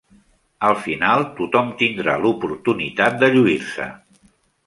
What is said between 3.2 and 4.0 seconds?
de lluir-se.